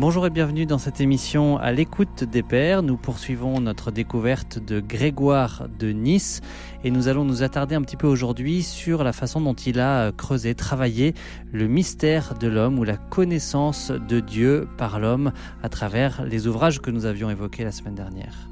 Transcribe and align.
Bonjour 0.00 0.24
et 0.26 0.30
bienvenue 0.30 0.64
dans 0.64 0.78
cette 0.78 1.00
émission 1.00 1.56
à 1.56 1.72
l'écoute 1.72 2.22
des 2.22 2.44
pères. 2.44 2.84
Nous 2.84 2.96
poursuivons 2.96 3.60
notre 3.60 3.90
découverte 3.90 4.60
de 4.60 4.78
Grégoire 4.78 5.66
de 5.76 5.90
Nice 5.90 6.40
et 6.84 6.92
nous 6.92 7.08
allons 7.08 7.24
nous 7.24 7.42
attarder 7.42 7.74
un 7.74 7.82
petit 7.82 7.96
peu 7.96 8.06
aujourd'hui 8.06 8.62
sur 8.62 9.02
la 9.02 9.12
façon 9.12 9.40
dont 9.40 9.54
il 9.54 9.80
a 9.80 10.12
creusé, 10.12 10.54
travaillé 10.54 11.14
le 11.50 11.66
mystère 11.66 12.34
de 12.38 12.46
l'homme 12.46 12.78
ou 12.78 12.84
la 12.84 12.96
connaissance 12.96 13.90
de 13.90 14.20
Dieu 14.20 14.68
par 14.78 15.00
l'homme 15.00 15.32
à 15.64 15.68
travers 15.68 16.24
les 16.24 16.46
ouvrages 16.46 16.80
que 16.80 16.92
nous 16.92 17.04
avions 17.04 17.28
évoqués 17.28 17.64
la 17.64 17.72
semaine 17.72 17.96
dernière. 17.96 18.48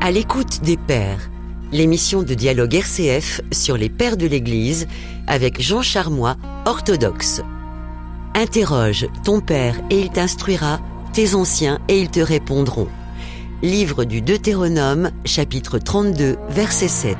À 0.00 0.10
l'écoute 0.10 0.62
des 0.64 0.78
pères, 0.78 1.30
l'émission 1.70 2.24
de 2.24 2.34
dialogue 2.34 2.74
RCF 2.74 3.40
sur 3.52 3.76
les 3.76 3.88
pères 3.88 4.16
de 4.16 4.26
l'Église 4.26 4.88
avec 5.28 5.62
Jean 5.62 5.80
Charmois, 5.80 6.34
orthodoxe. 6.66 7.40
Interroge 8.34 9.08
ton 9.24 9.40
père 9.40 9.78
et 9.90 10.00
il 10.00 10.10
t'instruira, 10.10 10.80
tes 11.12 11.34
anciens 11.34 11.80
et 11.88 12.00
ils 12.00 12.10
te 12.10 12.20
répondront. 12.20 12.88
Livre 13.62 14.04
du 14.04 14.22
Deutéronome, 14.22 15.10
chapitre 15.26 15.78
32, 15.78 16.38
verset 16.48 16.88
7. 16.88 17.16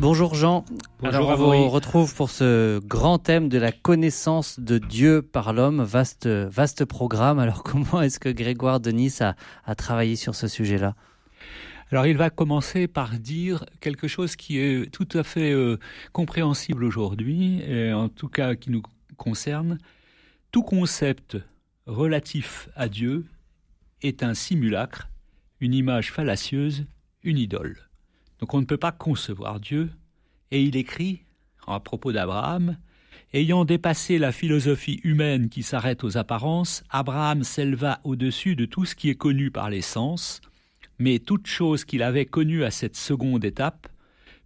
Bonjour 0.00 0.34
Jean. 0.34 0.66
Bonjour 1.00 1.30
Alors 1.30 1.40
on 1.40 1.62
vous 1.62 1.70
retrouve 1.70 2.14
pour 2.14 2.28
ce 2.28 2.78
grand 2.80 3.18
thème 3.18 3.48
de 3.48 3.56
la 3.56 3.72
connaissance 3.72 4.60
de 4.60 4.76
Dieu 4.76 5.22
par 5.22 5.54
l'homme. 5.54 5.82
Vaste, 5.82 6.26
vaste 6.26 6.84
programme. 6.84 7.38
Alors 7.38 7.62
comment 7.64 8.02
est-ce 8.02 8.20
que 8.20 8.28
Grégoire 8.28 8.80
de 8.80 8.90
Nice 8.90 9.22
a, 9.22 9.34
a 9.64 9.74
travaillé 9.74 10.16
sur 10.16 10.34
ce 10.34 10.46
sujet-là? 10.46 10.94
Alors 11.90 12.06
il 12.06 12.16
va 12.16 12.30
commencer 12.30 12.86
par 12.86 13.18
dire 13.18 13.64
quelque 13.80 14.06
chose 14.06 14.36
qui 14.36 14.58
est 14.58 14.90
tout 14.92 15.08
à 15.12 15.24
fait 15.24 15.52
euh, 15.52 15.78
compréhensible 16.12 16.84
aujourd'hui, 16.84 17.60
et 17.62 17.92
en 17.92 18.08
tout 18.08 18.28
cas 18.28 18.54
qui 18.54 18.70
nous 18.70 18.82
concerne. 19.16 19.78
Tout 20.52 20.62
concept 20.62 21.36
relatif 21.86 22.68
à 22.76 22.88
Dieu 22.88 23.26
est 24.02 24.22
un 24.22 24.34
simulacre, 24.34 25.08
une 25.60 25.74
image 25.74 26.12
fallacieuse, 26.12 26.86
une 27.22 27.38
idole. 27.38 27.76
Donc 28.38 28.54
on 28.54 28.60
ne 28.60 28.66
peut 28.66 28.76
pas 28.76 28.92
concevoir 28.92 29.60
Dieu, 29.60 29.90
et 30.50 30.62
il 30.62 30.76
écrit, 30.76 31.22
à 31.66 31.80
propos 31.80 32.12
d'Abraham, 32.12 32.76
Ayant 33.32 33.64
dépassé 33.64 34.18
la 34.18 34.32
philosophie 34.32 35.00
humaine 35.04 35.50
qui 35.50 35.62
s'arrête 35.62 36.02
aux 36.02 36.18
apparences, 36.18 36.82
Abraham 36.90 37.44
s'éleva 37.44 38.00
au-dessus 38.02 38.56
de 38.56 38.64
tout 38.64 38.84
ce 38.84 38.96
qui 38.96 39.08
est 39.08 39.14
connu 39.14 39.52
par 39.52 39.70
les 39.70 39.82
sens, 39.82 40.40
mais 41.00 41.18
toute 41.18 41.46
chose 41.46 41.84
qu'il 41.84 42.02
avait 42.02 42.26
connue 42.26 42.62
à 42.62 42.70
cette 42.70 42.94
seconde 42.94 43.44
étape, 43.44 43.88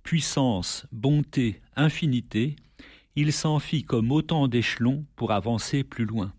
puissance, 0.04 0.86
bonté, 0.92 1.60
infinité, 1.74 2.54
il 3.16 3.32
s'en 3.32 3.58
fit 3.58 3.82
comme 3.82 4.12
autant 4.12 4.46
d'échelons 4.46 5.04
pour 5.16 5.32
avancer 5.32 5.82
plus 5.82 6.04
loin. 6.04 6.32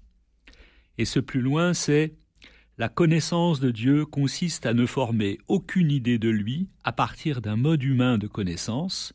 Et 0.97 1.03
ce 1.03 1.19
plus 1.19 1.41
loin, 1.41 1.73
c'est 1.73 2.13
la 2.77 2.87
connaissance 2.87 3.59
de 3.59 3.71
Dieu 3.71 4.05
consiste 4.05 4.65
à 4.65 4.73
ne 4.73 4.85
former 4.85 5.37
aucune 5.49 5.91
idée 5.91 6.17
de 6.17 6.29
lui 6.29 6.69
à 6.85 6.93
partir 6.93 7.41
d'un 7.41 7.57
mode 7.57 7.83
humain 7.83 8.17
de 8.17 8.27
connaissance. 8.27 9.11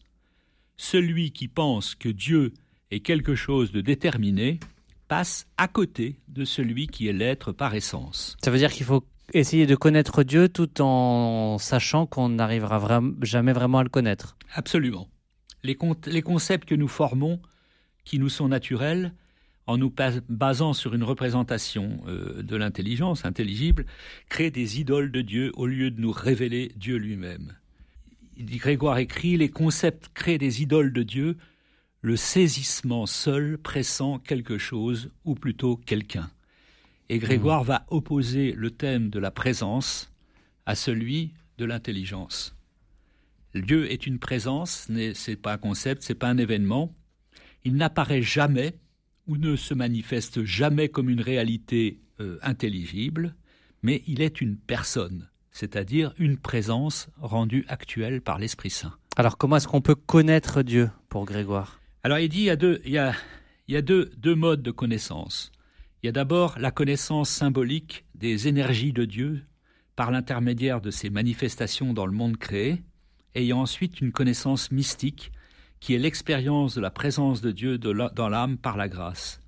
Celui 0.77 1.31
qui 1.31 1.49
pense 1.49 1.95
que 1.95 2.11
Dieu 2.11 2.53
est 2.91 3.01
quelque 3.01 3.35
chose 3.35 3.73
de 3.73 3.81
déterminé 3.81 4.61
passe 5.09 5.47
à 5.57 5.67
côté 5.67 6.17
de 6.29 6.45
celui 6.45 6.89
qui 6.89 7.09
est 7.09 7.13
l'être 7.15 7.53
par 7.53 7.75
essence. 7.75 8.37
Ça 8.45 8.51
veut 8.51 8.59
dire 8.59 8.71
qu'il 8.73 8.87
faut 8.87 9.05
essayer 9.35 9.67
de 9.67 9.75
connaître 9.75 10.23
Dieu 10.23 10.49
tout 10.49 10.81
en 10.81 11.59
sachant 11.59 12.07
qu'on 12.07 12.29
n'arrivera 12.29 13.03
jamais 13.23 13.53
vraiment 13.53 13.79
à 13.79 13.83
le 13.83 13.89
connaître. 13.89 14.37
Absolument. 14.55 15.09
Les, 15.63 15.75
concepts 16.23 16.69
que 16.69 16.75
nous 16.75 16.89
formons, 16.89 17.41
qui 18.05 18.19
nous 18.19 18.29
sont 18.29 18.49
naturels, 18.49 19.13
en 19.67 19.77
nous 19.77 19.93
basant 20.29 20.73
sur 20.73 20.95
une 20.95 21.05
représentation 21.05 22.01
euh, 22.09 22.43
de 22.43 22.57
l'intelligence 22.57 23.25
intelligible, 23.25 23.87
créent 24.29 24.51
des 24.51 24.81
idoles 24.81 25.13
de 25.13 25.21
Dieu 25.21 25.53
au 25.55 25.67
lieu 25.67 25.91
de 25.91 26.01
nous 26.01 26.13
révéler 26.13 26.73
Dieu 26.77 26.97
lui-même. 26.97 27.55
Grégoire 28.39 28.99
écrit, 28.99 29.37
les 29.37 29.51
concepts 29.51 30.11
créent 30.15 30.39
des 30.39 30.63
idoles 30.63 30.93
de 30.93 31.03
Dieu, 31.03 31.37
le 32.01 32.17
saisissement 32.17 33.05
seul 33.05 33.59
pressant 33.59 34.19
quelque 34.19 34.57
chose, 34.57 35.11
ou 35.25 35.35
plutôt 35.35 35.77
quelqu'un. 35.77 36.31
Et 37.13 37.19
Grégoire 37.19 37.65
va 37.65 37.87
opposer 37.89 38.53
le 38.53 38.71
thème 38.71 39.11
de 39.11 39.19
la 39.19 39.33
présence 39.33 40.13
à 40.65 40.77
celui 40.77 41.35
de 41.59 41.65
l'intelligence. 41.65 42.55
Dieu 43.53 43.91
est 43.91 44.07
une 44.07 44.21
présence, 44.21 44.89
c'est 45.15 45.35
pas 45.35 45.55
un 45.55 45.59
concept, 45.59 46.05
c'est 46.05 46.15
pas 46.15 46.29
un 46.29 46.39
événement. 46.39 46.95
Il 47.65 47.75
n'apparaît 47.75 48.23
jamais 48.23 48.79
ou 49.27 49.39
ne 49.39 49.57
se 49.57 49.75
manifeste 49.75 50.45
jamais 50.45 50.89
comme 50.89 51.11
une 51.11 51.21
réalité 51.21 51.99
euh, 52.21 52.39
intelligible, 52.43 53.35
mais 53.83 54.05
il 54.07 54.23
est 54.23 54.41
une 54.41 54.57
personne, 54.57 55.29
c'est-à-dire 55.51 56.15
une 56.17 56.37
présence 56.37 57.09
rendue 57.21 57.65
actuelle 57.67 58.21
par 58.21 58.39
l'Esprit 58.39 58.71
Saint. 58.71 58.95
Alors 59.17 59.37
comment 59.37 59.57
est-ce 59.57 59.67
qu'on 59.67 59.81
peut 59.81 59.97
connaître 59.97 60.63
Dieu 60.63 60.93
pour 61.09 61.25
Grégoire? 61.25 61.81
Alors 62.05 62.21
il 62.21 62.29
dit 62.29 62.43
il 62.43 62.45
y 62.45 62.51
a 62.51 62.57
deux, 62.57 62.81
il 62.85 62.93
y 62.93 62.99
a, 62.99 63.15
il 63.67 63.75
y 63.75 63.77
a 63.77 63.83
deux, 63.83 64.13
deux 64.17 64.37
modes 64.37 64.63
de 64.63 64.71
connaissance. 64.71 65.51
Il 66.03 66.07
y 66.07 66.09
a 66.09 66.13
d'abord 66.13 66.59
la 66.59 66.71
connaissance 66.71 67.29
symbolique 67.29 68.07
des 68.15 68.49
énergies 68.49 68.95
de 68.95 69.05
Dieu 69.05 69.43
par 69.97 70.11
l'intermédiaire 70.11 70.81
de 70.81 70.91
ses 70.91 71.11
manifestations 71.11 71.93
dans 71.93 72.07
le 72.07 72.13
monde 72.13 72.39
créé, 72.39 72.83
et 73.35 73.43
il 73.43 73.49
y 73.49 73.53
a 73.53 73.57
ensuite 73.57 74.01
une 74.01 74.11
connaissance 74.11 74.71
mystique 74.71 75.31
qui 75.79 75.95
est 75.95 75.99
l'expérience 75.99 76.75
de 76.75 76.81
la 76.81 76.91
présence 76.91 77.43
de 77.43 77.51
Dieu 77.51 77.77
dans 77.77 78.29
l'âme 78.31 78.57
par 78.57 78.79
la 78.79 78.89
grâce. 78.89 79.41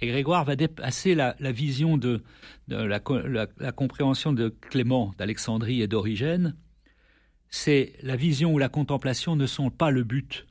Et 0.00 0.06
Grégoire 0.06 0.44
va 0.44 0.56
dépasser 0.56 1.14
la, 1.14 1.34
vision 1.52 1.98
de, 1.98 2.22
la, 2.68 2.98
compréhension 3.00 4.32
de 4.32 4.48
Clément 4.48 5.14
d'Alexandrie 5.18 5.82
et 5.82 5.86
d'Origène. 5.86 6.56
C'est 7.50 7.92
la 8.02 8.16
vision 8.16 8.54
où 8.54 8.58
la 8.58 8.70
contemplation 8.70 9.36
ne 9.36 9.46
sont 9.46 9.70
pas 9.70 9.90
le 9.90 10.02
but, 10.02 10.46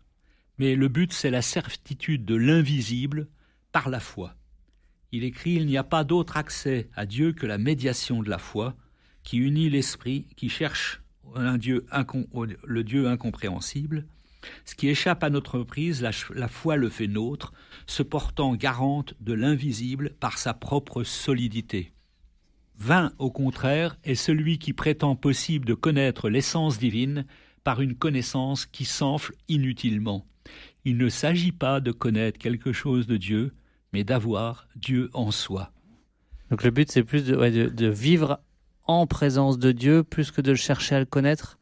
mais 0.59 0.75
le 0.75 0.87
but 0.89 1.11
c'est 1.11 1.31
la 1.31 1.41
certitude 1.41 2.23
de 2.23 2.35
l'invisible 2.35 3.27
par 3.71 3.89
la 3.89 3.99
foi. 3.99 4.35
Il 5.13 5.23
écrit 5.23 5.53
Il 5.53 5.67
n'y 5.67 5.77
a 5.77 5.83
pas 5.83 6.03
d'autre 6.03 6.37
accès 6.37 6.89
à 6.95 7.05
Dieu 7.05 7.33
que 7.33 7.45
la 7.45 7.59
médiation 7.59 8.23
de 8.23 8.29
la 8.31 8.39
foi, 8.39 8.75
qui 9.23 9.37
unit 9.37 9.69
l'esprit, 9.69 10.25
qui 10.35 10.49
cherche 10.49 11.03
le 11.35 12.81
Dieu 12.81 13.07
incompréhensible. 13.07 14.07
Ce 14.65 14.73
qui 14.73 14.89
échappe 14.89 15.23
à 15.23 15.29
notre 15.29 15.59
prise, 15.59 16.01
la, 16.01 16.09
la 16.33 16.47
foi 16.47 16.77
le 16.77 16.89
fait 16.89 17.07
nôtre, 17.07 17.53
se 17.85 18.01
portant 18.01 18.55
garante 18.55 19.13
de 19.21 19.33
l'invisible 19.33 20.15
par 20.19 20.39
sa 20.39 20.55
propre 20.55 21.03
solidité. 21.03 21.93
Vain, 22.79 23.13
au 23.19 23.29
contraire, 23.29 23.95
est 24.03 24.15
celui 24.15 24.57
qui 24.57 24.73
prétend 24.73 25.15
possible 25.15 25.65
de 25.65 25.75
connaître 25.75 26.27
l'essence 26.27 26.79
divine 26.79 27.25
par 27.63 27.81
une 27.81 27.95
connaissance 27.95 28.65
qui 28.65 28.83
s'enfle 28.83 29.35
inutilement. 29.47 30.25
Il 30.85 30.97
ne 30.97 31.07
s'agit 31.07 31.51
pas 31.51 31.81
de 31.81 31.91
connaître 31.91 32.39
quelque 32.39 32.73
chose 32.73 33.05
de 33.05 33.17
Dieu, 33.17 33.53
mais 33.93 34.03
d'avoir 34.03 34.67
Dieu 34.75 35.09
en 35.13 35.31
soi. 35.31 35.71
Donc 36.49 36.63
le 36.63 36.71
but, 36.71 36.91
c'est 36.91 37.03
plus 37.03 37.23
de, 37.23 37.87
vivre 37.87 38.39
en 38.85 39.07
présence 39.07 39.57
de 39.57 39.71
Dieu 39.71 40.03
plus 40.03 40.31
que 40.31 40.41
de 40.41 40.55
chercher 40.55 40.95
à 40.95 40.99
le 40.99 41.05
connaître 41.05 41.57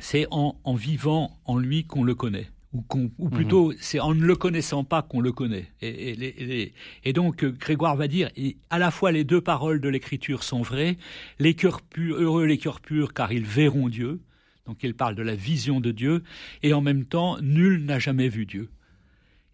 C'est 0.00 0.26
en, 0.30 0.56
vivant 0.74 1.38
en 1.44 1.58
lui 1.58 1.84
qu'on 1.84 2.04
le 2.04 2.14
connaît. 2.14 2.48
Ou, 2.72 2.82
ou 3.18 3.28
plutôt, 3.28 3.70
mhm. 3.70 3.76
c'est 3.78 4.00
en 4.00 4.14
ne 4.14 4.24
le 4.24 4.34
connaissant 4.34 4.82
pas 4.82 5.02
qu'on 5.02 5.20
le 5.20 5.30
connaît. 5.30 5.70
Et, 5.80 6.72
et, 7.04 7.12
donc, 7.12 7.44
Grégoire 7.44 7.94
va 7.94 8.08
dire, 8.08 8.30
à 8.70 8.80
la 8.80 8.90
fois 8.90 9.12
les 9.12 9.22
deux 9.22 9.40
paroles 9.40 9.80
de 9.80 9.88
l'Écriture 9.88 10.42
sont 10.42 10.62
vraies, 10.62 10.98
les 11.38 11.54
cœurs 11.54 11.82
purs, 11.82 12.16
heureux 12.16 12.46
les 12.46 12.58
cœurs 12.58 12.80
purs, 12.80 13.14
car 13.14 13.32
ils 13.32 13.44
verront 13.44 13.88
Dieu. 13.88 14.20
Donc, 14.66 14.78
il 14.82 14.94
parle 14.94 15.14
de 15.14 15.22
la 15.22 15.36
vision 15.36 15.78
de 15.78 15.92
Dieu, 15.92 16.24
et 16.64 16.72
en 16.72 16.80
même 16.80 17.04
temps, 17.04 17.38
nul 17.40 17.84
n'a 17.84 18.00
jamais 18.00 18.28
vu 18.28 18.46
Dieu. 18.46 18.70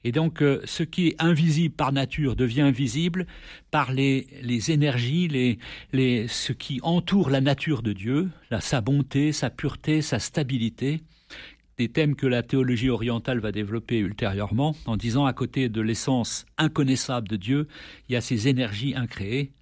Et 0.05 0.13
donc, 0.13 0.43
euh, 0.43 0.61
ce 0.65 0.83
qui 0.83 1.09
est 1.09 1.17
invisible 1.19 1.75
par 1.75 1.93
nature 1.93 2.35
devient 2.35 2.73
visible 2.75 3.27
par 3.71 3.93
les, 3.93 4.27
les 4.43 4.71
énergies, 4.71 5.29
les, 5.29 5.59
les, 5.93 6.27
ce 6.29 6.53
qui 6.53 6.81
entoure 6.83 7.29
la 7.29 7.41
nature 7.41 7.83
de 7.83 7.93
Dieu, 7.93 8.31
la, 8.51 8.61
sa 8.61 8.81
bonté, 8.81 9.33
sa 9.33 9.51
pureté, 9.51 10.01
sa 10.01 10.19
stabilité, 10.19 11.01
des 11.77 11.89
thèmes 11.89 12.15
que 12.15 12.27
la 12.27 12.43
théologie 12.43 12.91
orientale 12.91 13.41
va 13.41 13.53
développer 13.53 13.99
ultérieurement, 13.99 14.75
en 14.87 14.97
disant 14.97 15.27
à 15.27 15.33
côté 15.33 15.69
de 15.69 15.81
l'essence 15.81 16.47
inconnaissable 16.59 17.29
de 17.29 17.37
Dieu, 17.37 17.69
il 18.09 18.13
y 18.13 18.17
a 18.17 18.21
ces 18.21 18.49
énergies 18.49 18.95
incréées 18.95 19.53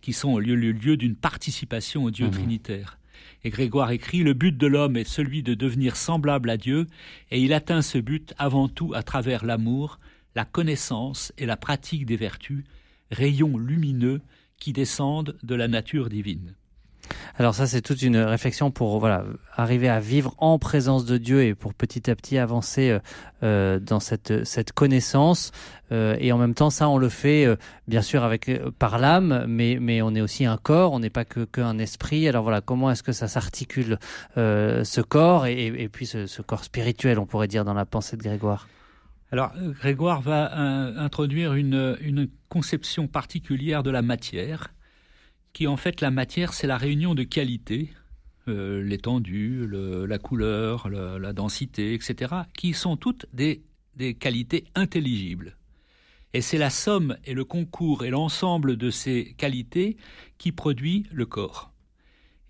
qui 0.00 0.12
sont 0.12 0.38
le 0.38 0.54
lieu, 0.54 0.72
lieu 0.72 0.96
d'une 0.96 1.16
participation 1.16 2.04
au 2.04 2.10
Dieu 2.10 2.28
mmh. 2.28 2.32
trinitaire. 2.32 2.97
Et 3.44 3.50
Grégoire 3.50 3.90
écrit 3.90 4.22
Le 4.22 4.34
but 4.34 4.56
de 4.56 4.66
l'homme 4.66 4.96
est 4.96 5.04
celui 5.04 5.42
de 5.42 5.54
devenir 5.54 5.96
semblable 5.96 6.50
à 6.50 6.56
Dieu, 6.56 6.86
et 7.30 7.40
il 7.40 7.52
atteint 7.52 7.82
ce 7.82 7.98
but 7.98 8.34
avant 8.38 8.68
tout 8.68 8.92
à 8.94 9.02
travers 9.02 9.44
l'amour, 9.44 10.00
la 10.34 10.44
connaissance 10.44 11.32
et 11.38 11.46
la 11.46 11.56
pratique 11.56 12.06
des 12.06 12.16
vertus, 12.16 12.64
rayons 13.10 13.56
lumineux 13.56 14.20
qui 14.58 14.72
descendent 14.72 15.36
de 15.42 15.54
la 15.54 15.68
nature 15.68 16.08
divine. 16.08 16.54
Alors 17.38 17.54
ça, 17.54 17.66
c'est 17.66 17.82
toute 17.82 18.02
une 18.02 18.16
réflexion 18.16 18.70
pour 18.70 18.98
voilà 18.98 19.24
arriver 19.56 19.88
à 19.88 20.00
vivre 20.00 20.34
en 20.38 20.58
présence 20.58 21.04
de 21.04 21.18
Dieu 21.18 21.44
et 21.44 21.54
pour 21.54 21.72
petit 21.72 22.10
à 22.10 22.16
petit 22.16 22.38
avancer 22.38 22.90
euh, 22.90 22.98
euh 23.42 23.78
dans 23.78 24.00
cette 24.00 24.44
cette 24.44 24.72
connaissance. 24.72 25.52
Euh, 25.92 26.16
et 26.18 26.32
en 26.32 26.38
même 26.38 26.54
temps, 26.54 26.70
ça, 26.70 26.88
on 26.88 26.98
le 26.98 27.08
fait 27.08 27.46
bien 27.86 28.02
sûr 28.02 28.24
avec 28.24 28.50
par 28.78 28.98
l'âme, 28.98 29.44
mais 29.46 29.78
mais 29.80 30.02
on 30.02 30.14
est 30.14 30.20
aussi 30.20 30.44
un 30.46 30.56
corps. 30.56 30.92
On 30.92 31.00
n'est 31.00 31.10
pas 31.10 31.24
que 31.24 31.44
qu'un 31.44 31.78
esprit. 31.78 32.28
Alors 32.28 32.42
voilà, 32.42 32.60
comment 32.60 32.90
est-ce 32.90 33.02
que 33.02 33.12
ça 33.12 33.28
s'articule 33.28 33.98
ce 34.36 35.00
corps 35.00 35.46
et, 35.46 35.88
puis 35.92 36.06
ce, 36.06 36.26
ce, 36.26 36.42
corps 36.42 36.64
spirituel, 36.64 37.18
on 37.18 37.26
pourrait 37.26 37.48
dire 37.48 37.64
dans 37.64 37.74
la 37.74 37.86
pensée 37.86 38.16
de 38.16 38.22
Grégoire? 38.22 38.68
Alors 39.30 39.52
Grégoire 39.80 40.22
va 40.22 40.56
introduire 40.56 41.54
une 41.54 41.96
une 42.00 42.28
conception 42.48 43.06
particulière 43.06 43.82
de 43.82 43.90
la 43.90 44.02
matière 44.02 44.72
qui 45.52 45.66
en 45.66 45.76
fait 45.76 46.00
la 46.00 46.10
matière, 46.10 46.52
c'est 46.52 46.66
la 46.66 46.76
réunion 46.76 47.14
de 47.14 47.22
qualités, 47.22 47.90
euh, 48.48 48.82
l'étendue, 48.82 49.68
la 49.70 50.18
couleur, 50.18 50.88
la 50.88 51.32
densité, 51.32 51.94
etc., 51.94 52.34
qui 52.56 52.72
sont 52.72 52.96
toutes 52.96 53.26
des, 53.32 53.62
des 53.96 54.14
qualités 54.14 54.64
intelligibles. 54.74 55.56
Et 56.34 56.40
c'est 56.42 56.58
la 56.58 56.70
somme 56.70 57.16
et 57.24 57.34
le 57.34 57.44
concours 57.44 58.04
et 58.04 58.10
l'ensemble 58.10 58.76
de 58.76 58.90
ces 58.90 59.34
qualités 59.38 59.96
qui 60.36 60.52
produit 60.52 61.06
le 61.10 61.26
corps. 61.26 61.72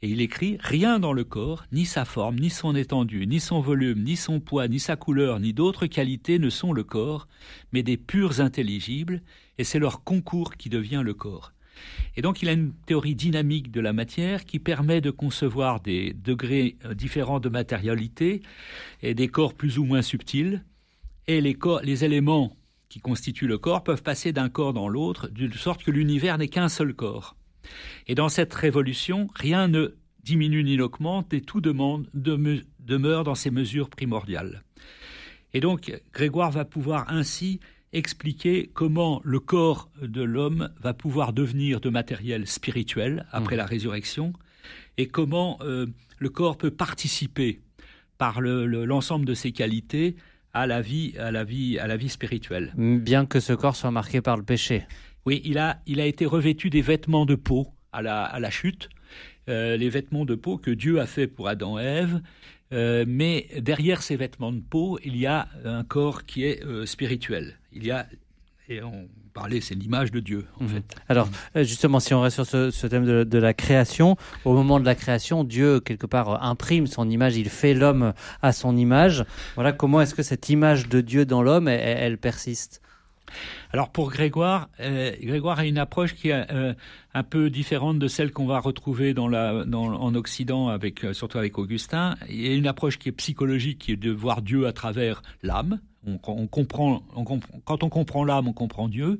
Et 0.02 0.10
il 0.10 0.20
écrit 0.20 0.58
Rien 0.60 0.98
dans 0.98 1.12
le 1.12 1.24
corps, 1.24 1.64
ni 1.72 1.84
sa 1.84 2.04
forme, 2.04 2.38
ni 2.38 2.50
son 2.50 2.74
étendue, 2.76 3.26
ni 3.26 3.40
son 3.40 3.60
volume, 3.60 4.02
ni 4.02 4.16
son 4.16 4.40
poids, 4.40 4.68
ni 4.68 4.78
sa 4.78 4.96
couleur, 4.96 5.40
ni 5.40 5.52
d'autres 5.52 5.86
qualités 5.86 6.38
ne 6.38 6.50
sont 6.50 6.72
le 6.72 6.84
corps, 6.84 7.28
mais 7.72 7.82
des 7.82 7.96
purs 7.96 8.40
intelligibles, 8.40 9.22
et 9.58 9.64
c'est 9.64 9.80
leur 9.80 10.04
concours 10.04 10.56
qui 10.56 10.68
devient 10.68 11.02
le 11.04 11.14
corps. 11.14 11.52
Et 12.16 12.22
donc 12.22 12.42
il 12.42 12.48
a 12.48 12.52
une 12.52 12.72
théorie 12.86 13.14
dynamique 13.14 13.70
de 13.70 13.80
la 13.80 13.92
matière 13.92 14.44
qui 14.44 14.58
permet 14.58 15.00
de 15.00 15.10
concevoir 15.10 15.80
des 15.80 16.12
degrés 16.12 16.76
euh, 16.84 16.94
différents 16.94 17.40
de 17.40 17.48
matérialité 17.48 18.42
et 19.02 19.14
des 19.14 19.28
corps 19.28 19.54
plus 19.54 19.78
ou 19.78 19.84
moins 19.84 20.02
subtils. 20.02 20.64
Et 21.26 21.40
les, 21.40 21.54
corps, 21.54 21.80
les 21.82 22.04
éléments 22.04 22.56
qui 22.88 23.00
constituent 23.00 23.46
le 23.46 23.58
corps 23.58 23.84
peuvent 23.84 24.02
passer 24.02 24.32
d'un 24.32 24.48
corps 24.48 24.72
dans 24.72 24.88
l'autre, 24.88 25.28
de 25.28 25.52
sorte 25.56 25.84
que 25.84 25.90
l'univers 25.90 26.38
n'est 26.38 26.48
qu'un 26.48 26.69
seul 26.69 26.94
corps. 26.94 27.36
Et 28.06 28.14
dans 28.14 28.28
cette 28.28 28.54
révolution, 28.54 29.28
rien 29.34 29.69
ne 29.69 29.94
diminue 30.22 30.64
ni 30.64 30.76
n'augmente 30.76 31.32
et 31.32 31.40
tout 31.40 31.60
demeure 31.60 33.25
dans 33.25 33.34
ses 33.34 33.50
mesures 33.50 33.90
primordiales. 33.90 34.62
Et 35.54 35.60
donc 35.60 35.92
Grégoire 36.12 36.50
va 36.50 36.64
pouvoir 36.64 37.06
ainsi 37.08 37.60
expliquer 37.93 38.70
comment 38.75 39.20
le 39.25 39.40
corps 39.40 39.90
de 40.02 40.23
l'homme 40.23 40.70
va 40.81 40.94
pouvoir 40.94 41.32
devenir 41.32 41.81
de 41.81 41.88
matériel 41.88 42.46
spirituel 42.46 43.26
après 43.32 43.55
mmh. 43.55 43.58
la 43.58 43.67
résurrection 43.67 44.32
et 44.99 45.06
comment 45.06 45.58
euh, 45.62 45.87
le 46.19 46.29
corps 46.29 46.58
peut 46.58 46.70
participer 46.70 47.61
par 48.19 48.40
l'ensemble 48.40 49.25
de 49.25 49.35
ses 49.35 49.52
qualités 49.52 50.17
à 50.52 50.67
la 50.67 50.81
vie, 50.81 51.14
à 51.19 51.31
la 51.31 51.44
vie, 51.44 51.79
à 51.79 51.87
la 51.87 51.96
vie 51.96 52.08
spirituelle. 52.08 52.73
Bien 52.76 53.26
que 53.26 53.38
ce 53.38 53.52
corps 53.52 53.76
soit 53.76 53.93
marqué 53.93 54.20
par 54.20 54.37
le 54.37 54.43
péché. 54.43 54.87
Oui, 55.25 55.40
il 55.44 55.58
a, 55.58 55.81
il 55.87 56.00
a 56.00 56.06
été 56.06 56.26
revêtu 56.26 56.69
des 56.69 56.82
vêtements 56.82 57.26
de 57.26 57.37
peau 57.37 57.69
à 57.93 58.02
la, 58.02 58.25
à 58.25 58.40
la 58.40 58.50
chute, 58.50 58.88
euh, 59.49 59.76
les 59.76 59.88
vêtements 59.88 60.25
de 60.25 60.35
peau 60.35 60.58
que 60.58 60.70
Dieu 60.70 61.00
a 61.00 61.06
fait 61.06 61.26
pour 61.26 61.49
Adam 61.49 61.79
et 61.79 61.85
Ève. 61.85 62.20
Euh, 62.72 63.04
mais 63.06 63.48
derrière 63.58 64.02
ces 64.02 64.16
vêtements 64.16 64.52
de 64.52 64.60
peau, 64.60 64.98
il 65.04 65.16
y 65.16 65.26
a 65.26 65.48
un 65.64 65.84
corps 65.84 66.24
qui 66.24 66.44
est 66.44 66.62
spirituel 66.86 67.58
il 67.72 67.86
y 67.86 67.90
a 67.90 68.06
et 68.68 68.82
on 68.82 69.08
parlait, 69.32 69.60
c'est 69.62 69.74
l'image 69.74 70.10
de 70.10 70.20
Dieu, 70.20 70.44
en 70.60 70.64
mhm. 70.64 70.68
fait. 70.68 70.96
Alors, 71.08 71.28
euh, 71.56 71.64
justement, 71.64 72.00
si 72.00 72.12
on 72.12 72.20
reste 72.20 72.36
sur 72.36 72.46
ce, 72.46 72.86
thème 72.86 73.24
de, 73.24 73.38
la 73.38 73.54
création, 73.54 74.16
au 74.44 74.52
moment 74.52 74.78
de 74.78 74.84
la 74.84 74.94
création, 74.94 75.42
Dieu, 75.42 75.80
quelque 75.80 76.06
part, 76.06 76.42
imprime 76.44 76.86
son 76.86 77.08
image, 77.08 77.36
il 77.36 77.48
fait 77.48 77.72
l'homme 77.72 78.12
à 78.42 78.52
son 78.52 78.76
image. 78.76 79.24
Voilà, 79.54 79.72
comment 79.72 80.02
est-ce 80.02 80.14
que 80.14 80.22
cette 80.22 80.50
image 80.50 80.88
de 80.88 81.00
Dieu 81.00 81.24
dans 81.24 81.42
l'homme, 81.42 81.68
elle, 81.68 82.18
persiste? 82.18 82.82
Alors 83.72 83.90
pour 83.90 84.10
Grégoire, 84.10 84.69
euh, 84.80 85.12
Grégoire 85.20 85.58
a 85.58 85.66
une 85.66 85.78
approche 85.78 86.14
qui 86.14 86.28
est 86.28 86.50
euh, 86.52 86.75
un 87.14 87.22
peu 87.22 87.50
différente 87.50 87.98
de 87.98 88.08
celle 88.08 88.32
qu'on 88.32 88.46
va 88.46 88.60
retrouver 88.60 89.14
en 89.19 90.14
Occident, 90.14 90.69
avec, 90.69 91.06
surtout 91.12 91.38
avec 91.38 91.58
Augustin. 91.58 92.16
Il 92.28 92.46
y 92.46 92.48
a 92.48 92.54
une 92.54 92.66
approche 92.66 92.98
qui 92.98 93.08
est 93.08 93.12
psychologique, 93.12 93.78
qui 93.78 93.92
est 93.92 93.96
de 93.96 94.10
voir 94.10 94.42
Dieu 94.42 94.66
à 94.66 94.72
travers 94.72 95.22
l'âme, 95.42 95.80
on, 96.26 96.46
comprend, 96.46 97.02
quand 97.64 97.82
on 97.82 97.88
comprend 97.88 98.25
l'âme, 98.25 98.48
on 98.48 98.52
comprend 98.52 98.88
Dieu. 98.88 99.19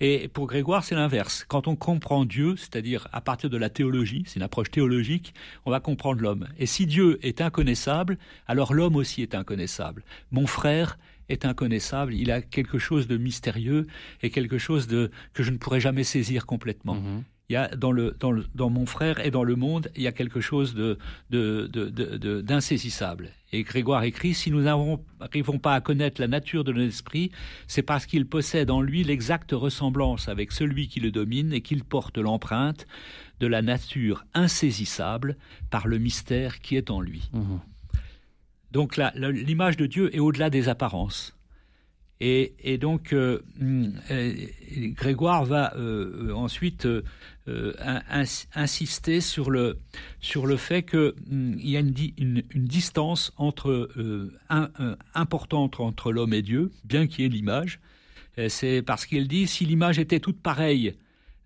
Et 0.00 0.28
pour 0.28 0.46
Grégoire, 0.46 0.84
c'est 0.84 0.94
l'inverse. 0.94 1.44
Quand 1.48 1.68
on 1.68 1.76
comprend 1.76 2.24
Dieu, 2.24 2.56
c'est-à-dire 2.56 3.08
à 3.12 3.20
partir 3.20 3.50
de 3.50 3.56
la 3.56 3.68
théologie, 3.68 4.24
c'est 4.26 4.36
une 4.36 4.42
approche 4.42 4.70
théologique, 4.70 5.34
on 5.66 5.70
va 5.70 5.80
comprendre 5.80 6.20
l'homme. 6.20 6.48
Et 6.58 6.66
si 6.66 6.86
Dieu 6.86 7.18
est 7.22 7.40
inconnaissable, 7.40 8.18
alors 8.46 8.74
l'homme 8.74 8.96
aussi 8.96 9.22
est 9.22 9.34
inconnaissable. 9.34 10.02
Mon 10.30 10.46
frère 10.46 10.98
est 11.28 11.44
inconnaissable, 11.44 12.14
il 12.14 12.30
a 12.30 12.42
quelque 12.42 12.78
chose 12.78 13.06
de 13.08 13.16
mystérieux 13.16 13.86
et 14.22 14.30
quelque 14.30 14.58
chose 14.58 14.86
de 14.86 15.10
que 15.32 15.42
je 15.42 15.50
ne 15.50 15.56
pourrais 15.56 15.80
jamais 15.80 16.04
saisir 16.04 16.46
complètement. 16.46 16.96
Mm-hmm 16.96 17.22
il 17.48 17.52
y 17.52 17.56
a 17.56 17.68
dans, 17.68 17.92
le, 17.92 18.16
dans, 18.18 18.30
le, 18.30 18.46
dans 18.54 18.70
mon 18.70 18.86
frère 18.86 19.24
et 19.24 19.30
dans 19.30 19.44
le 19.44 19.54
monde, 19.54 19.90
il 19.96 20.02
y 20.02 20.06
a 20.06 20.12
quelque 20.12 20.40
chose 20.40 20.74
de, 20.74 20.98
d'insaisissable. 22.40 23.30
Et 23.52 23.62
Grégoire 23.62 24.02
écrit, 24.04 24.34
si 24.34 24.50
nous 24.50 24.62
n'arrivons 24.62 25.58
pas 25.58 25.74
à 25.74 25.80
connaître 25.80 26.20
la 26.20 26.26
nature 26.26 26.64
de 26.64 26.72
l'esprit, 26.72 27.30
c'est 27.66 27.82
parce 27.82 28.06
qu'il 28.06 28.26
possède 28.26 28.70
en 28.70 28.80
lui 28.80 29.04
l'exacte 29.04 29.52
ressemblance 29.52 30.28
avec 30.28 30.52
celui 30.52 30.88
qui 30.88 31.00
le 31.00 31.10
domine 31.10 31.52
et 31.52 31.60
qu'il 31.60 31.84
porte 31.84 32.16
l'empreinte 32.18 32.86
de 33.40 33.46
la 33.46 33.62
nature 33.62 34.24
insaisissable 34.32 35.36
par 35.70 35.86
le 35.86 35.98
mystère 35.98 36.60
qui 36.60 36.76
est 36.76 36.90
en 36.90 37.00
lui. 37.00 37.28
Mmh. 37.32 37.56
Donc 38.74 39.00
l'image 39.14 39.78
de 39.78 39.86
Dieu 39.86 40.14
est 40.14 40.18
au-delà 40.18 40.50
des 40.50 40.68
apparences. 40.68 41.34
Et, 42.20 42.78
donc, 42.78 43.12
euh, 43.12 43.40
euh, 44.10 44.32
Grégoire 44.94 45.44
va 45.44 45.74
euh, 45.76 46.32
ensuite 46.32 46.88
insister 48.54 49.20
sur 49.20 49.50
le, 49.50 49.78
sur 50.20 50.46
le 50.46 50.56
fait 50.56 50.82
qu'il 50.84 51.12
y 51.58 51.76
a 51.76 51.80
une, 51.80 52.42
distance 52.54 53.32
importante 55.14 55.80
entre 55.80 56.12
l'homme 56.12 56.32
et 56.32 56.42
Dieu, 56.42 56.72
bien 56.84 57.06
qu'il 57.06 57.24
y 57.24 57.26
ait 57.26 57.30
l'image. 57.30 57.80
C'est 58.48 58.82
parce 58.82 59.06
qu'il 59.06 59.28
dit 59.28 59.46
si 59.46 59.66
l'image 59.66 59.98
était 59.98 60.18
toute 60.18 60.40
pareille 60.40 60.94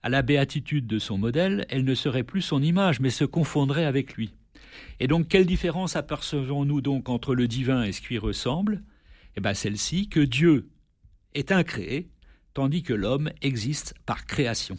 à 0.02 0.08
la 0.08 0.22
béatitude 0.22 0.86
de 0.86 0.98
son 0.98 1.18
modèle, 1.18 1.66
elle 1.70 1.84
ne 1.84 1.94
serait 1.94 2.22
plus 2.22 2.40
son 2.42 2.62
image, 2.62 3.00
mais 3.00 3.10
se 3.10 3.24
confondrait 3.24 3.84
avec 3.84 4.14
lui. 4.14 4.32
Et 5.00 5.06
donc, 5.06 5.28
quelle 5.28 5.46
différence 5.46 5.96
apercevons-nous 5.96 6.80
donc 6.80 7.08
entre 7.08 7.34
le 7.34 7.48
divin 7.48 7.82
et 7.84 7.92
ce 7.92 8.00
qui 8.00 8.18
ressemble? 8.18 8.82
Eh 9.36 9.40
bien 9.40 9.54
celle-ci, 9.54 10.08
que 10.08 10.20
Dieu 10.20 10.68
est 11.34 11.52
incréé, 11.52 12.08
tandis 12.54 12.82
que 12.82 12.92
l'homme 12.92 13.30
existe 13.42 13.94
par 14.04 14.26
création. 14.26 14.78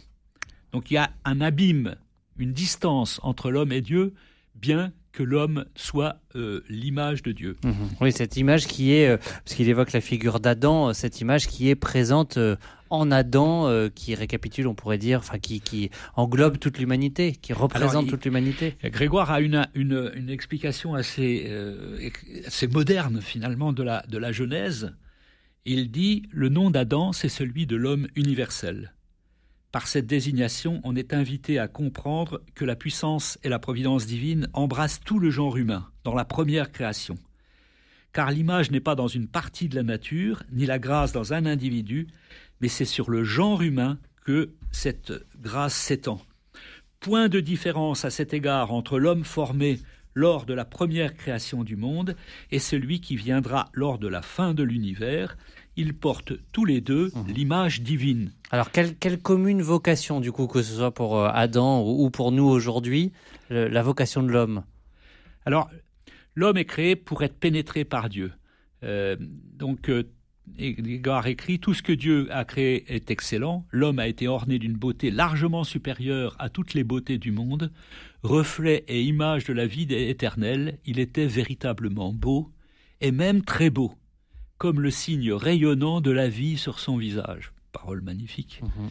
Donc 0.71 0.91
il 0.91 0.95
y 0.95 0.97
a 0.97 1.11
un 1.23 1.41
abîme, 1.41 1.95
une 2.37 2.53
distance 2.53 3.19
entre 3.23 3.51
l'homme 3.51 3.71
et 3.71 3.81
Dieu, 3.81 4.13
bien 4.55 4.91
que 5.11 5.23
l'homme 5.23 5.65
soit 5.75 6.17
euh, 6.35 6.63
l'image 6.69 7.23
de 7.23 7.31
Dieu. 7.31 7.57
Mhm. 7.63 7.73
Oui, 8.01 8.11
cette 8.11 8.37
image 8.37 8.67
qui 8.67 8.93
est, 8.93 9.07
euh, 9.07 9.17
parce 9.17 9.55
qu'il 9.55 9.67
évoque 9.69 9.91
la 9.91 10.01
figure 10.01 10.39
d'Adam, 10.39 10.89
euh, 10.89 10.93
cette 10.93 11.21
image 11.21 11.47
qui 11.47 11.69
est 11.69 11.75
présente 11.75 12.37
en 12.91 13.11
Adam, 13.11 13.69
qui 13.93 14.15
récapitule, 14.15 14.65
on 14.65 14.73
pourrait 14.73 14.97
dire, 14.97 15.19
enfin 15.19 15.37
qui, 15.37 15.61
qui 15.61 15.91
englobe 16.15 16.57
toute 16.57 16.79
l'humanité, 16.79 17.33
qui 17.33 17.53
représente 17.53 18.07
toute 18.07 18.25
l'humanité. 18.25 18.77
Grégoire 18.83 19.29
a 19.29 19.41
une, 19.41 19.67
une, 19.75 20.11
une 20.15 20.29
explication 20.29 20.95
assez, 20.95 21.51
assez 22.47 22.67
moderne 22.67 23.21
finalement 23.21 23.73
de 23.73 23.83
la, 23.83 24.03
de 24.09 24.17
la 24.17 24.31
Genèse. 24.31 24.95
Il 25.65 25.91
dit 25.91 26.23
Le 26.31 26.49
nom 26.49 26.71
d'Adam, 26.71 27.13
c'est 27.13 27.29
celui 27.29 27.67
de 27.67 27.75
l'homme 27.75 28.07
universel. 28.15 28.93
Par 29.71 29.87
cette 29.87 30.07
désignation, 30.07 30.81
on 30.83 30.95
est 30.95 31.13
invité 31.13 31.59
à 31.59 31.67
comprendre 31.67 32.41
que 32.55 32.65
la 32.65 32.75
puissance 32.75 33.37
et 33.43 33.49
la 33.49 33.59
providence 33.59 34.07
divine 34.07 34.49
embrassent 34.53 34.99
tout 34.99 35.19
le 35.19 35.29
genre 35.29 35.57
humain 35.57 35.87
dans 36.03 36.15
la 36.15 36.25
première 36.25 36.71
création. 36.71 37.15
Car 38.11 38.31
l'image 38.31 38.71
n'est 38.71 38.79
pas 38.79 38.95
dans 38.95 39.07
une 39.07 39.27
partie 39.27 39.69
de 39.69 39.75
la 39.75 39.83
nature, 39.83 40.41
ni 40.51 40.65
la 40.65 40.79
grâce 40.79 41.11
dans 41.11 41.33
un 41.33 41.45
individu, 41.45 42.07
mais 42.61 42.67
c'est 42.67 42.85
sur 42.85 43.11
le 43.11 43.23
genre 43.23 43.61
humain 43.61 43.99
que 44.25 44.49
cette 44.71 45.13
grâce 45.39 45.75
s'étend. 45.75 46.19
Point 46.99 47.29
de 47.29 47.39
différence 47.39 48.05
à 48.05 48.09
cet 48.09 48.33
égard 48.33 48.73
entre 48.73 48.97
l'homme 48.97 49.23
formé 49.23 49.79
lors 50.15 50.45
de 50.47 50.53
la 50.55 50.65
première 50.65 51.15
création 51.15 51.63
du 51.63 51.75
monde 51.75 52.15
et 52.51 52.59
celui 52.59 53.01
qui 53.01 53.15
viendra 53.15 53.69
lors 53.73 53.99
de 53.99 54.07
la 54.07 54.23
fin 54.23 54.55
de 54.55 54.63
l'univers, 54.63 55.37
ils 55.79 55.93
portent 55.93 56.33
tous 56.51 56.65
les 56.65 56.81
deux 56.81 57.11
mhm. 57.15 57.33
l'image 57.33 57.81
divine. 57.81 58.31
Alors, 58.51 58.71
quelle, 58.71 59.19
commune 59.19 59.61
vocation, 59.61 60.19
du 60.19 60.31
coup, 60.31 60.47
que 60.47 60.61
ce 60.61 60.75
soit 60.75 60.93
pour 60.93 61.17
euh, 61.17 61.29
Adam 61.33 61.83
ou 61.83 62.09
pour 62.09 62.31
nous 62.31 62.45
aujourd'hui, 62.45 63.11
la 63.49 63.81
vocation 63.81 64.21
de 64.21 64.29
l'homme? 64.29 64.63
Alors, 65.45 65.69
l'homme 66.35 66.57
est 66.57 66.65
créé 66.65 66.95
pour 66.95 67.23
être 67.23 67.39
pénétré 67.39 67.85
par 67.85 68.09
Dieu. 68.09 68.31
Euh, 68.83 69.15
donc, 69.19 69.89
euh, 69.89 70.03
Grégoire 70.57 71.27
écrit 71.27 71.59
Tout 71.59 71.73
ce 71.73 71.83
que 71.83 71.91
Dieu 71.91 72.27
a 72.31 72.43
créé 72.43 72.91
est 72.93 73.11
excellent. 73.11 73.65
L'homme 73.71 73.99
a 73.99 74.07
été 74.07 74.27
orné 74.27 74.57
d'une 74.57 74.73
beauté 74.73 75.11
largement 75.11 75.63
supérieure 75.63 76.35
à 76.39 76.49
toutes 76.49 76.73
les 76.73 76.83
beautés 76.83 77.17
du 77.17 77.31
monde. 77.31 77.71
Reflet 78.23 78.83
et 78.87 79.03
image 79.03 79.45
de 79.45 79.53
la 79.53 79.67
vie 79.67 79.87
éternelle, 79.91 80.79
il 80.85 80.99
était 80.99 81.27
véritablement 81.27 82.11
beau, 82.13 82.51
et 82.99 83.11
même 83.11 83.43
très 83.43 83.69
beau, 83.69 83.93
comme 84.59 84.81
le 84.81 84.91
signe 84.91 85.31
rayonnant 85.33 86.01
de 86.01 86.11
la 86.11 86.29
vie 86.29 86.57
sur 86.57 86.79
son 86.79 86.97
visage. 86.97 87.53
Parole 87.71 88.01
magnifique. 88.01 88.61
Mhm. 88.61 88.89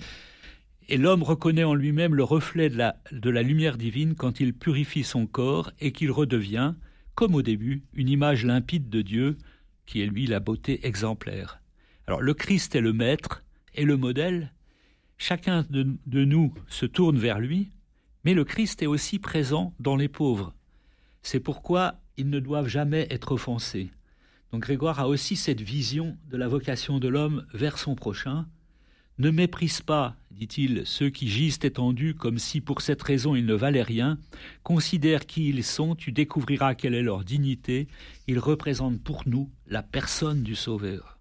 Et 0.89 0.97
l'homme 0.97 1.23
reconnaît 1.23 1.65
en 1.65 1.75
lui-même 1.75 2.15
le 2.15 2.25
reflet 2.25 2.71
de 2.71 2.77
la, 2.77 2.97
de 3.13 3.29
la 3.29 3.43
lumière 3.43 3.77
divine 3.77 4.15
quand 4.15 4.41
il 4.41 4.55
purifie 4.55 5.05
son 5.05 5.27
corps 5.27 5.71
et 5.79 5.93
qu'il 5.93 6.11
redevient, 6.11 6.73
comme 7.15 7.35
au 7.35 7.43
début, 7.43 7.83
une 7.93 8.09
image 8.09 8.45
limpide 8.45 8.89
de 8.89 9.03
Dieu, 9.03 9.37
qui 9.85 10.01
est 10.01 10.07
lui 10.07 10.27
la 10.27 10.41
beauté 10.41 10.87
exemplaire. 10.87 11.61
Alors 12.07 12.23
le 12.23 12.33
Christ 12.33 12.75
est 12.75 12.81
le 12.81 12.95
maître 12.95 13.45
et 13.75 13.85
le 13.85 13.99
modèle. 13.99 14.53
Chacun 15.19 15.67
de, 15.69 16.25
nous 16.25 16.55
se 16.69 16.87
tourne 16.87 17.19
vers 17.19 17.39
lui, 17.39 17.71
mais 18.25 18.33
le 18.33 18.45
Christ 18.45 18.83
est 18.83 18.87
aussi 18.87 19.19
présent 19.19 19.75
dans 19.81 19.97
les 19.97 20.09
pauvres. 20.09 20.55
C'est 21.23 21.41
pourquoi 21.41 22.01
ils 22.17 22.31
ne 22.31 22.41
doivent 22.41 22.69
jamais 22.69 23.07
être 23.11 23.33
offensés. 23.33 23.91
Donc 24.53 24.63
Grégoire 24.63 25.01
a 25.01 25.09
aussi 25.09 25.37
cette 25.37 25.61
vision 25.61 26.17
de 26.31 26.37
la 26.37 26.49
vocation 26.49 26.99
de 26.99 27.09
l'homme 27.09 27.47
vers 27.53 27.79
son 27.79 27.95
prochain. 27.95 28.47
Ne 29.19 29.31
méprise 29.31 29.81
pas, 29.81 30.15
dit-il, 30.31 30.83
ceux 30.87 31.11
qui 31.11 31.29
gisent 31.29 31.59
étendus 31.63 32.15
comme 32.15 32.39
si 32.39 32.61
pour 32.61 32.81
cette 32.81 33.03
raison 33.03 33.35
ils 33.35 33.45
ne 33.45 33.55
valaient 33.55 33.83
rien. 33.83 34.19
Considère 34.63 35.27
qui 35.27 35.49
ils 35.49 35.65
sont, 35.65 35.97
tu 35.97 36.13
découvriras 36.13 36.75
quelle 36.75 36.95
est 36.95 37.03
leur 37.03 37.25
dignité. 37.25 37.89
Ils 38.27 38.39
représentent 38.39 39.03
pour 39.03 39.25
nous 39.27 39.51
la 39.67 39.83
personne 39.83 40.43
du 40.43 40.55
Sauveur. 40.55 41.19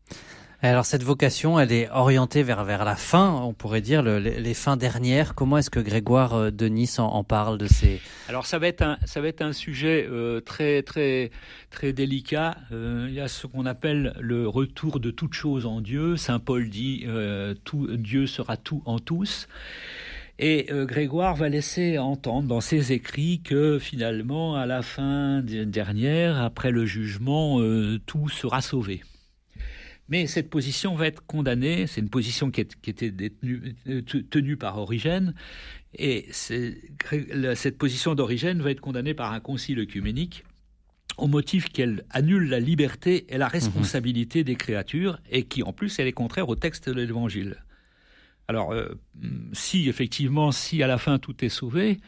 Alors 0.64 0.86
cette 0.86 1.04
vocation, 1.04 1.60
elle 1.60 1.72
est 1.72 1.88
orientée 1.92 2.42
vers, 2.42 2.66
la 2.66 2.96
fin, 2.96 3.32
on 3.44 3.54
pourrait 3.54 3.82
dire, 3.82 4.02
les, 4.02 4.54
fins 4.56 4.76
dernières. 4.76 5.36
Comment 5.36 5.60
est-ce 5.60 5.70
que 5.70 5.80
Grégoire 5.80 6.34
euh, 6.34 6.50
de 6.50 6.66
Nice 6.66 6.98
en, 6.98 7.24
parle 7.24 7.60
de 7.60 7.68
ces... 7.68 8.02
Alors 8.28 8.48
ça 8.48 8.58
va 8.58 8.68
être 8.68 8.82
un, 8.82 8.98
ça 9.06 9.22
va 9.22 9.28
un 9.40 9.54
sujet 9.54 10.08
euh, 10.10 10.42
très, 10.42 10.82
très, 10.82 11.30
très 11.70 11.94
délicat. 11.94 12.58
Euh, 12.72 13.06
il 13.08 13.14
y 13.14 13.20
a 13.20 13.28
ce 13.28 13.46
qu'on 13.46 13.68
appelle 13.68 14.16
le 14.20 14.48
retour 14.48 15.00
de 15.00 15.12
toute 15.12 15.34
chose 15.34 15.68
en 15.68 15.80
Dieu. 15.80 16.18
Saint 16.18 16.40
Paul 16.40 16.70
dit 16.70 17.06
Dieu 17.92 18.26
sera 18.26 18.58
tout 18.58 18.82
en 18.86 18.98
tous. 18.98 19.48
Et 20.40 20.68
Grégoire 20.72 21.36
va 21.36 21.50
laisser 21.50 22.00
entendre 22.00 22.48
dans 22.48 22.62
ses 22.62 22.94
écrits 22.94 23.42
que 23.44 23.78
finalement, 23.80 24.56
à 24.56 24.66
la 24.66 24.82
fin 24.82 25.42
dernière, 25.42 26.42
après 26.42 26.72
le 26.72 26.86
jugement, 26.86 27.60
tout 28.06 28.30
sera 28.30 28.62
sauvé. 28.62 29.02
Mais 30.10 30.28
cette 30.28 30.50
position 30.50 30.96
va 30.96 31.08
être 31.08 31.26
condamnée, 31.26 31.86
c'est 31.88 32.02
une 32.02 32.10
position 32.10 32.50
qui, 32.50 32.62
était 32.62 33.14
euh, 33.88 34.02
tenue 34.30 34.56
par 34.56 34.78
Origène, 34.78 35.34
et 35.94 36.28
cette 36.32 37.78
position 37.78 38.16
d'Origène 38.16 38.62
va 38.62 38.72
être 38.72 38.82
condamnée 38.82 39.14
par 39.14 39.34
un 39.34 39.40
concile 39.40 39.80
œcuménique 39.80 40.44
au 41.18 41.28
motif 41.28 41.70
qu'elle 41.70 42.06
annule 42.10 42.48
la 42.50 42.60
liberté 42.60 43.26
et 43.30 43.38
la 43.38 43.48
responsabilité 43.48 44.44
des 44.44 44.56
créatures, 44.56 45.20
et 45.30 45.44
qui 45.44 45.64
en 45.64 45.74
plus 45.74 45.98
elle 46.00 46.08
est 46.08 46.14
contraire 46.14 46.48
au 46.48 46.56
texte 46.56 46.90
de 46.90 46.94
l'Évangile. 46.94 47.64
Alors, 48.48 48.72
euh, 48.72 48.98
si 49.52 49.90
effectivement, 49.90 50.52
si 50.52 50.82
à 50.84 50.88
la 50.88 50.98
fin 50.98 51.20
tout 51.20 51.44
est 51.44 51.50
sauvé, 51.50 52.00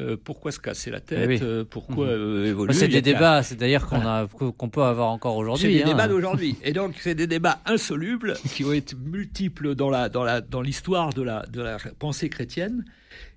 euh, 0.00 0.16
pourquoi 0.16 0.50
se 0.50 0.58
casser 0.58 0.90
la 0.90 1.00
tête 1.00 1.42
euh, 1.42 1.64
Pourquoi 1.68 2.06
mhm. 2.06 2.12
euh, 2.12 2.46
évoluer 2.46 2.72
C'est 2.72 2.88
des 2.88 3.02
débats, 3.02 3.42
c'est 3.42 3.56
d'ailleurs 3.56 3.86
qu'on 3.86 4.68
peut 4.68 4.82
avoir 4.82 5.08
encore 5.08 5.36
aujourd'hui. 5.36 5.62
C'est 5.62 5.72
des 5.72 5.82
hein. 5.82 5.86
débats 5.86 6.08
d'aujourd'hui, 6.08 6.56
et 6.62 6.72
donc 6.72 6.94
c'est 7.00 7.14
des 7.14 7.26
débats 7.26 7.60
insolubles 7.66 8.34
qui 8.54 8.64
ont 8.64 8.72
été 8.72 8.96
multiples 8.96 9.74
dans 9.74 9.90
la 9.90 10.08
dans 10.08 10.24
la 10.24 10.40
dans 10.40 10.62
l'histoire 10.62 11.12
de 11.12 11.22
la 11.22 11.44
de 11.46 11.60
la 11.60 11.76
pensée 11.98 12.30
chrétienne 12.30 12.84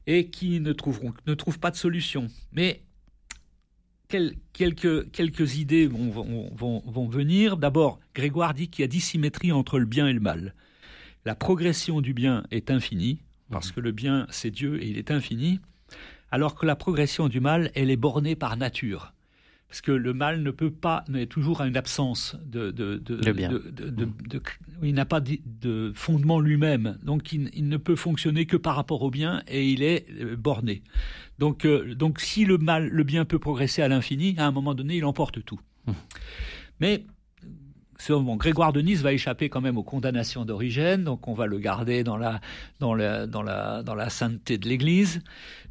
et 0.08 0.28
qui 0.28 0.60
ne 0.62 0.72
trouveront 0.72 1.14
ne 1.28 1.34
trouvent 1.34 1.60
pas 1.60 1.72
de 1.72 1.76
solution. 1.76 2.28
Mais 2.54 2.82
quelques, 4.08 5.12
quelques 5.12 5.58
idées 5.58 5.88
vont, 5.88 6.52
vont, 6.56 6.84
vont 6.86 7.08
venir. 7.08 7.58
D'abord, 7.58 8.00
Grégoire 8.14 8.54
dit 8.54 8.68
qu'il 8.70 8.84
y 8.84 8.86
a 8.86 8.88
dissymétrie 8.88 9.52
entre 9.52 9.80
le 9.80 9.86
bien 9.86 10.08
et 10.08 10.14
le 10.14 10.20
mal. 10.20 10.54
La 11.26 11.34
progression 11.34 12.00
du 12.00 12.14
bien 12.14 12.44
est 12.52 12.70
infinie, 12.70 13.24
parce 13.50 13.70
mhm. 13.70 13.74
que 13.74 13.80
le 13.80 13.92
bien, 13.92 14.28
c'est 14.30 14.52
Dieu 14.52 14.82
et 14.84 14.88
il 14.88 15.00
est 15.00 15.10
infini 15.10 15.60
alors 16.34 16.56
que 16.56 16.66
la 16.66 16.76
progression 16.76 17.30
du 17.30 17.40
mal, 17.40 17.70
elle 17.76 17.92
est 17.92 17.96
bornée 17.96 18.36
par 18.36 18.58
nature. 18.58 19.14
Parce 19.68 19.82
que 19.82 19.92
le 19.92 20.16
mal 20.16 20.42
ne 20.42 20.50
peut 20.50 20.72
pas, 20.72 21.06
mais 21.08 21.28
toujours 21.28 21.62
à 21.62 21.68
une 21.68 21.78
absence 21.78 22.36
de, 22.44 22.72
de, 22.72 22.98
bien. 23.32 23.52
il 24.82 24.96
n'a 24.96 25.06
pas 25.06 25.22
de 25.22 25.92
fondement 25.94 26.40
lui-même, 26.40 26.98
donc 27.04 27.34
il, 27.34 27.70
ne 27.70 27.78
peut 27.78 27.96
fonctionner 27.96 28.48
que 28.48 28.58
par 28.58 28.76
rapport 28.76 29.04
au 29.04 29.12
bien 29.12 29.44
et 29.48 29.70
il 29.70 29.84
est 29.84 30.08
euh, 30.22 30.36
borné. 30.36 30.82
Donc, 31.38 31.66
euh, 31.66 31.94
donc 31.94 32.20
si 32.20 32.46
le 32.46 32.58
mal, 32.58 32.88
le 32.88 33.04
bien 33.04 33.26
peut 33.26 33.40
progresser 33.40 33.84
à 33.84 33.88
l'infini, 33.88 34.34
à 34.40 34.48
un 34.48 34.52
moment 34.52 34.74
donné, 34.74 34.98
il 34.98 35.06
emporte 35.06 35.46
tout. 35.46 35.60
Hum. 35.86 35.94
Mais 36.80 37.06
Grégoire 38.38 38.74
de 38.74 38.82
Nice 38.82 39.02
va 39.02 39.14
échapper 39.14 39.50
quand 39.50 39.62
même 39.62 39.78
aux 39.78 39.84
condamnations 39.84 40.46
d'origine, 40.46 41.04
donc 41.04 41.28
on 41.28 41.34
va 41.34 41.46
le 41.46 41.60
garder 41.60 42.04
dans 42.04 42.18
la 42.18 42.40
sainteté 44.10 44.58
de 44.58 44.68
l'Église. 44.68 45.22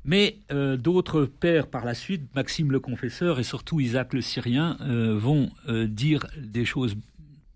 Mais 0.05 0.39
euh, 0.51 0.77
d'autres 0.77 1.25
pères 1.25 1.69
par 1.69 1.85
la 1.85 1.95
suite, 1.95 2.23
Maxime 2.35 2.73
le 2.73 2.81
Confesseur 2.81 3.39
et 3.39 3.45
surtout 3.45 3.79
Isaac 3.81 4.13
le 4.15 4.21
Syrien, 4.21 4.77
euh, 4.81 5.17
vont 5.17 5.51
euh, 5.69 5.87
dire 5.87 6.27
des 6.37 6.65
choses 6.65 6.97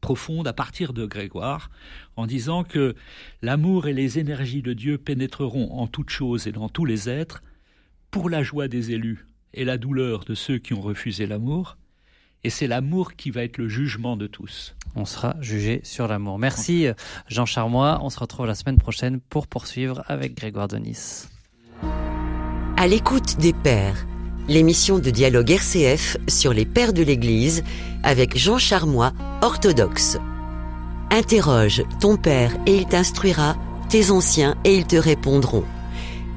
profondes 0.00 0.46
à 0.46 0.52
partir 0.52 0.92
de 0.92 1.06
Grégoire, 1.06 1.70
en 2.14 2.26
disant 2.26 2.62
que 2.62 2.94
l'amour 3.42 3.88
et 3.88 3.92
les 3.92 4.20
énergies 4.20 4.62
de 4.62 4.72
Dieu 4.72 4.98
pénétreront 4.98 5.72
en 5.72 5.88
toutes 5.88 6.10
choses 6.10 6.46
et 6.46 6.52
dans 6.52 6.68
tous 6.68 6.84
les 6.84 7.08
êtres, 7.08 7.42
pour 8.12 8.30
la 8.30 8.44
joie 8.44 8.68
des 8.68 8.92
élus 8.92 9.26
et 9.52 9.64
la 9.64 9.78
douleur 9.78 10.24
de 10.24 10.34
ceux 10.34 10.58
qui 10.58 10.74
ont 10.74 10.80
refusé 10.80 11.26
l'amour, 11.26 11.76
et 12.46 12.50
c'est 12.50 12.68
l'amour 12.68 13.14
qui 13.14 13.32
va 13.32 13.42
être 13.42 13.58
le 13.58 13.68
jugement 13.68 14.16
de 14.16 14.28
tous. 14.28 14.76
On 14.94 15.04
sera 15.04 15.34
jugé 15.40 15.80
sur 15.82 16.06
l'amour. 16.06 16.38
Merci 16.38 16.86
Jean 17.26 17.44
Charmois. 17.44 17.98
On 18.02 18.08
se 18.08 18.20
retrouve 18.20 18.46
la 18.46 18.54
semaine 18.54 18.78
prochaine 18.78 19.18
pour 19.18 19.48
poursuivre 19.48 20.04
avec 20.06 20.36
Grégoire 20.36 20.68
de 20.68 20.76
Nice. 20.76 21.28
À 22.76 22.86
l'écoute 22.86 23.38
des 23.38 23.52
pères, 23.52 24.06
l'émission 24.46 25.00
de 25.00 25.10
dialogue 25.10 25.50
RCF 25.50 26.18
sur 26.28 26.52
les 26.52 26.64
pères 26.64 26.92
de 26.92 27.02
l'Église 27.02 27.64
avec 28.04 28.38
Jean 28.38 28.58
Charmois, 28.58 29.12
orthodoxe. 29.42 30.16
Interroge 31.10 31.82
ton 32.00 32.16
père 32.16 32.56
et 32.66 32.76
il 32.76 32.86
t'instruira, 32.86 33.56
tes 33.88 34.12
anciens 34.12 34.54
et 34.62 34.76
ils 34.76 34.86
te 34.86 34.94
répondront. 34.94 35.64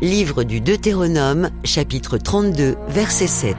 Livre 0.02 0.44
du 0.44 0.60
Deutéronome, 0.60 1.52
chapitre 1.64 2.18
32, 2.18 2.78
verset 2.88 3.28
7. 3.28 3.56